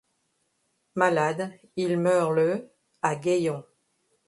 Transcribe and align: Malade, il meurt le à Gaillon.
Malade, 0.95 1.59
il 1.75 1.99
meurt 1.99 2.31
le 2.33 2.71
à 3.03 3.15
Gaillon. 3.15 3.63